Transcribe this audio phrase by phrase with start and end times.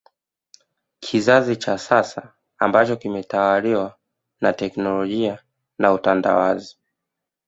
[0.99, 3.97] Kizazi cha sasa ambacho kimetawaliwa
[4.41, 5.39] na teknolojia
[5.77, 6.77] na utandawazi